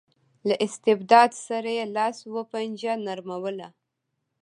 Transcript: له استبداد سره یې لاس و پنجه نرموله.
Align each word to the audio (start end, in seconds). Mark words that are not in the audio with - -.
له 0.47 0.55
استبداد 0.65 1.31
سره 1.47 1.69
یې 1.77 1.85
لاس 1.95 2.17
و 2.33 2.35
پنجه 2.51 2.93
نرموله. 3.05 3.67